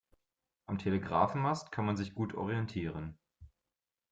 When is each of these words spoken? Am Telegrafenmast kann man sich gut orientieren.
Am 0.65 0.79
Telegrafenmast 0.79 1.71
kann 1.71 1.85
man 1.85 1.95
sich 1.95 2.15
gut 2.15 2.33
orientieren. 2.33 3.19